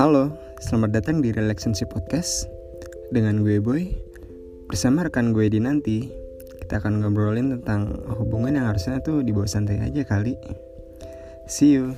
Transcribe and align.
Halo, 0.00 0.32
selamat 0.64 0.96
datang 0.96 1.20
di 1.20 1.28
Relationship 1.28 1.92
Podcast 1.92 2.48
dengan 3.12 3.44
gue 3.44 3.60
Boy. 3.60 3.92
Bersama 4.64 5.04
rekan 5.04 5.36
gue 5.36 5.44
di 5.52 5.60
nanti, 5.60 6.08
kita 6.56 6.80
akan 6.80 7.04
ngobrolin 7.04 7.60
tentang 7.60 8.00
hubungan 8.16 8.56
yang 8.56 8.72
harusnya 8.72 9.04
tuh 9.04 9.20
dibawa 9.20 9.44
santai 9.44 9.76
aja 9.76 10.00
kali. 10.08 10.40
See 11.44 11.76
you. 11.76 11.92